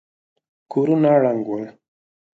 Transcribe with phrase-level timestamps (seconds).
[0.71, 1.65] کورونه ړنګ ول.